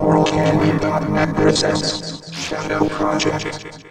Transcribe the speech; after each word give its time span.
OralCanyon.net 0.00 1.34
presents 1.36 2.32
Shadow 2.34 2.88
Project. 2.88 3.90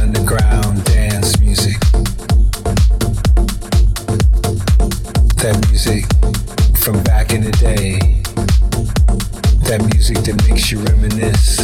Underground 0.00 0.82
dance 0.84 1.38
music. 1.40 1.78
That 5.36 5.56
music 5.68 6.04
from 6.78 7.02
back 7.02 7.32
in 7.32 7.42
the 7.42 7.52
day. 7.52 7.98
That 9.68 9.82
music 9.92 10.18
that 10.24 10.36
makes 10.48 10.70
you 10.72 10.78
reminisce. 10.80 11.58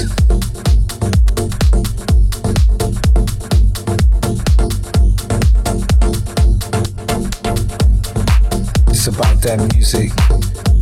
It's 8.88 9.06
about 9.06 9.40
that 9.42 9.58
music 9.74 10.10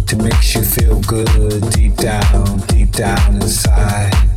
that 0.07 0.19
makes 0.23 0.55
you 0.55 0.63
feel 0.63 1.01
good 1.03 1.71
deep 1.73 1.95
down, 1.97 2.59
deep 2.69 2.91
down 2.93 3.37
inside. 3.37 4.34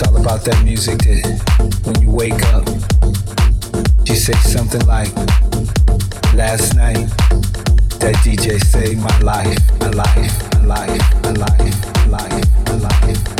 It's 0.00 0.06
all 0.06 0.16
about 0.16 0.44
that 0.44 0.62
music 0.62 0.98
that 0.98 1.80
when 1.82 2.00
you 2.00 2.12
wake 2.12 2.40
up, 2.54 2.64
you 4.06 4.14
say 4.14 4.32
something 4.34 4.86
like, 4.86 5.12
Last 6.38 6.76
night, 6.76 7.08
that 7.98 8.14
DJ 8.22 8.62
saved 8.64 9.00
my 9.00 9.18
life, 9.18 9.58
my 9.80 9.88
life, 9.88 10.54
my 10.54 10.66
life, 10.66 11.22
my 11.24 11.32
life, 11.32 12.06
my 12.06 12.14
life, 12.14 12.66
my 12.68 12.76
life, 12.76 12.98
my 13.00 13.06
life, 13.06 13.37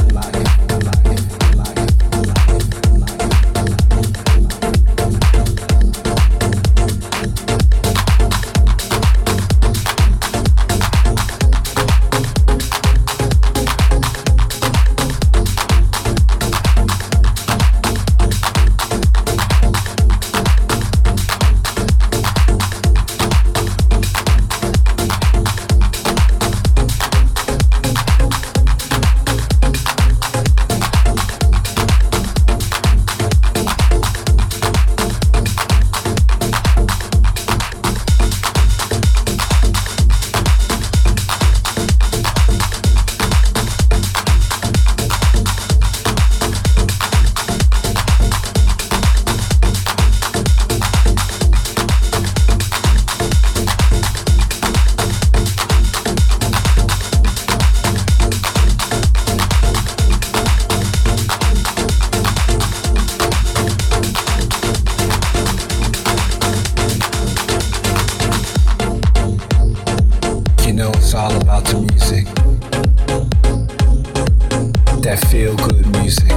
That 75.08 75.26
feel 75.28 75.56
good 75.56 75.86
music. 76.02 76.28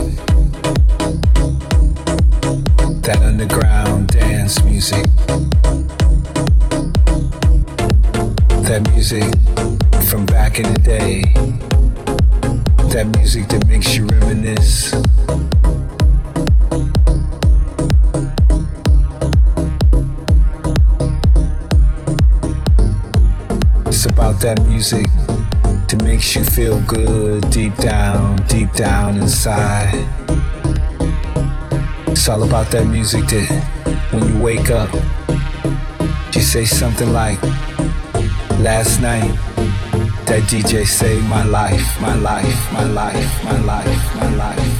That 3.02 3.20
underground 3.22 4.08
dance 4.08 4.64
music. 4.64 5.04
That 8.64 8.90
music 8.94 9.28
from 10.10 10.26
back 10.26 10.58
in 10.62 10.72
the 10.72 10.80
day. 10.80 11.24
That 12.94 13.14
music 13.18 13.50
that 13.50 13.68
makes 13.68 13.94
you 13.98 14.06
reminisce. 14.06 14.94
It's 23.88 24.06
about 24.06 24.40
that 24.40 24.66
music 24.66 25.08
that 25.92 26.04
makes 26.04 26.36
you 26.36 26.44
feel 26.44 26.80
good 26.82 27.50
deep 27.50 27.76
down, 27.76 28.38
deep 28.48 28.72
down 28.74 29.18
inside. 29.18 30.08
It's 32.08 32.30
all 32.30 32.44
about 32.44 32.72
that 32.72 32.86
music 32.86 33.28
that 33.28 33.48
when 34.12 34.26
you 34.28 34.42
wake 34.42 34.70
up, 34.70 34.90
you 36.34 36.42
say 36.42 36.66
something 36.66 37.12
like, 37.12 37.42
Last 38.62 39.02
night, 39.02 39.34
that 40.28 40.44
DJ 40.44 40.86
saved 40.86 41.28
my 41.28 41.44
life, 41.44 42.00
my 42.00 42.14
life, 42.14 42.72
my 42.72 42.84
life, 42.84 43.44
my 43.44 43.60
life, 43.60 44.16
my 44.16 44.30
life, 44.36 44.66
my 44.70 44.70
life, 44.70 44.71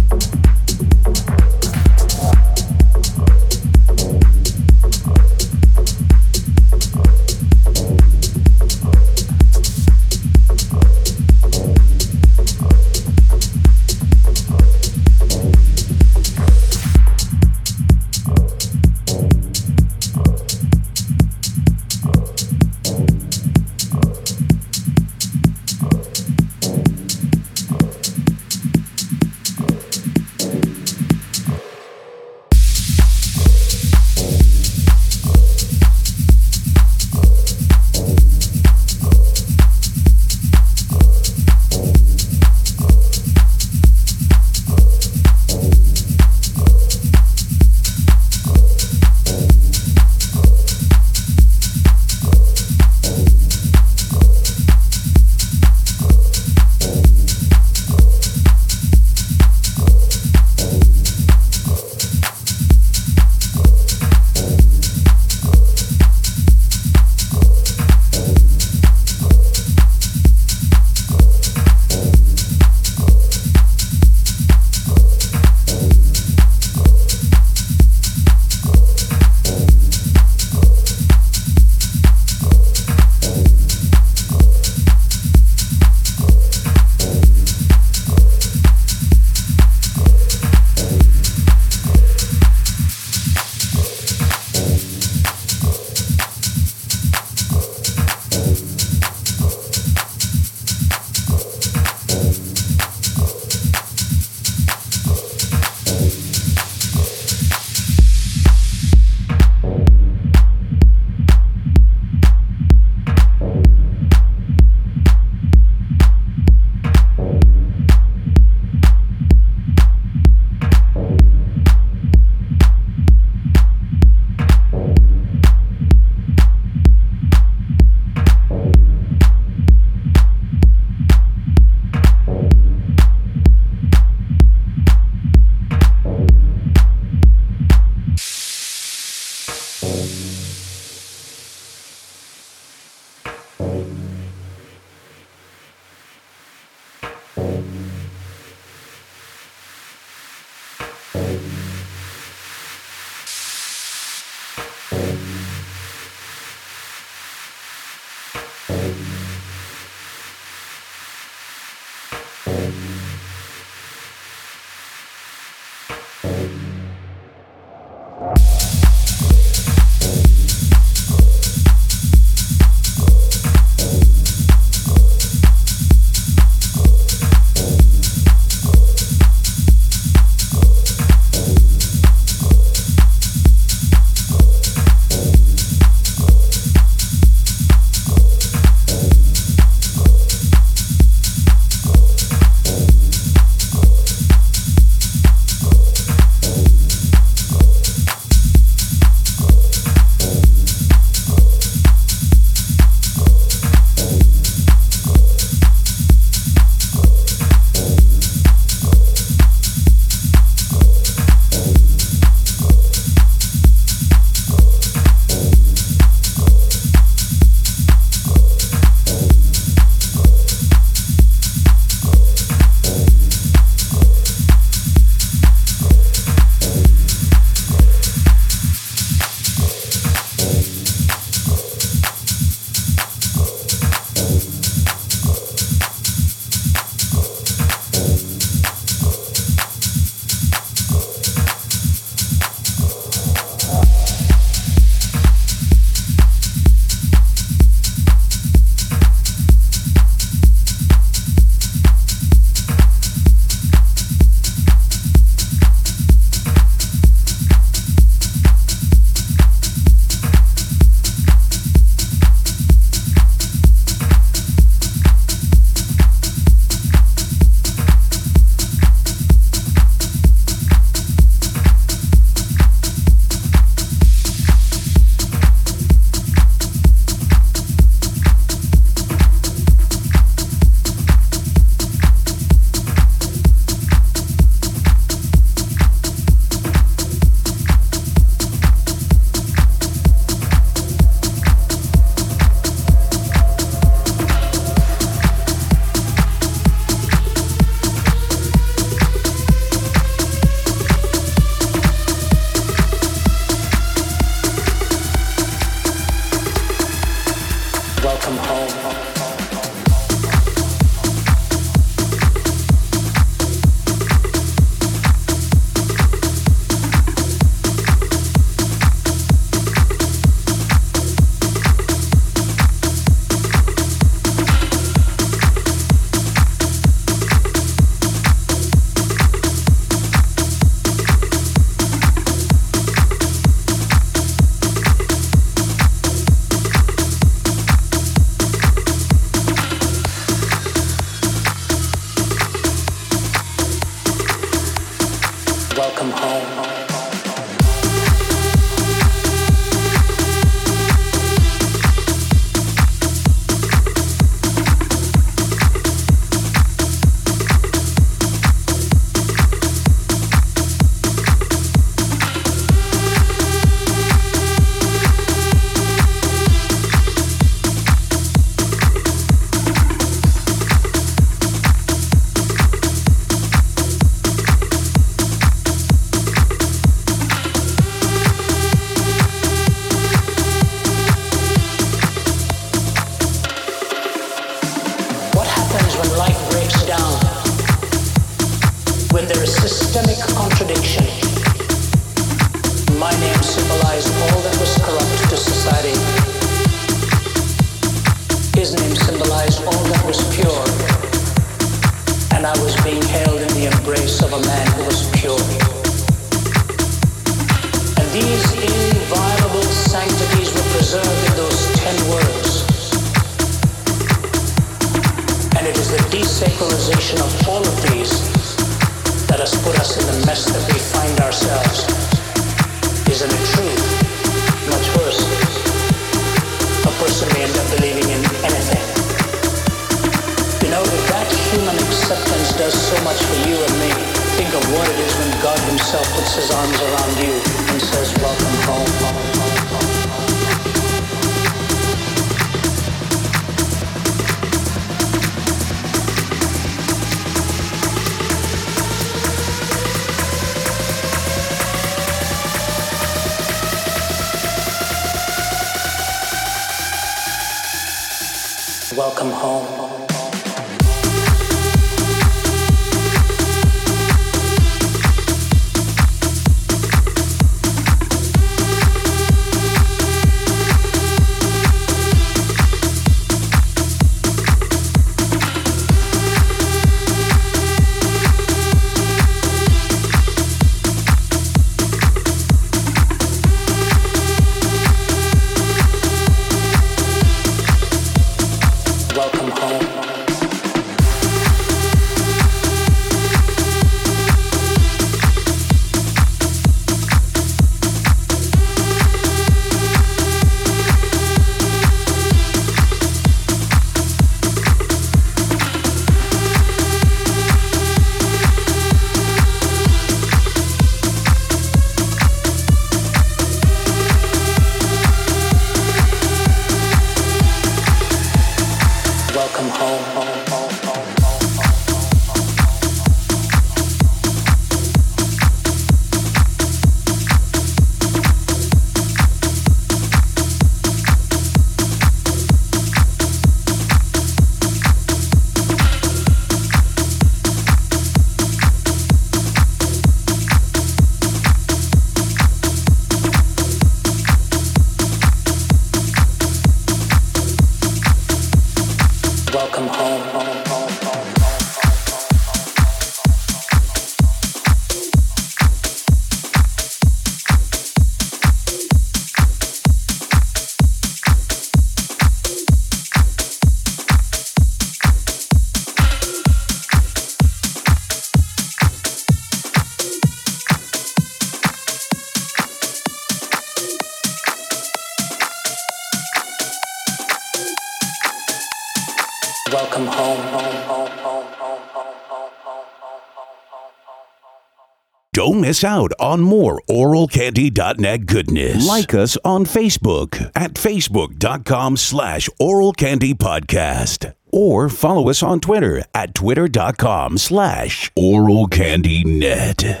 out 585.84 586.12
on 586.18 586.40
more 586.40 586.80
oralcandy.net 586.88 588.26
goodness. 588.26 588.86
Like 588.86 589.14
us 589.14 589.36
on 589.44 589.64
Facebook 589.64 590.50
at 590.54 590.74
facebook.com 590.74 591.96
slash 591.96 592.48
oralcandypodcast. 592.60 594.34
Or 594.52 594.88
follow 594.88 595.30
us 595.30 595.42
on 595.42 595.60
Twitter 595.60 596.04
at 596.14 596.34
twitter.com 596.34 597.38
slash 597.38 598.12
oralcandynet. 598.18 600.00